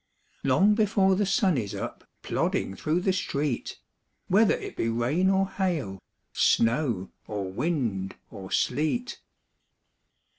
[0.43, 3.77] Long before the sun is up, Plodding through the street,
[4.29, 6.01] Whether it be rain or hail,
[6.33, 9.21] Snow or wind or sleet.